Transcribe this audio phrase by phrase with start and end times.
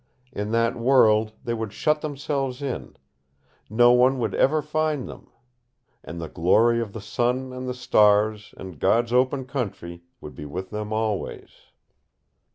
[0.31, 2.95] In that world they would shut themselves in.
[3.69, 5.29] No one would ever find them.
[6.03, 10.45] And the glory of the sun and the stars and God's open country would be
[10.47, 11.49] with them always.